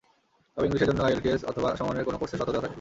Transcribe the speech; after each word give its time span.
তবে 0.57 0.65
ইংলিশের 0.67 0.89
জন্য 0.89 1.01
আইইএলটিএস 1.03 1.41
অথবা 1.45 1.69
সমমানের 1.77 2.05
কোনো 2.07 2.17
কোর্সের 2.17 2.37
শর্ত 2.39 2.51
দেওয়া 2.51 2.55
থাকে। 2.57 2.69